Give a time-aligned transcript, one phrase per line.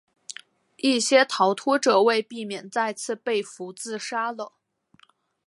[0.77, 4.53] 一些逃脱者为避免再次被俘自杀了。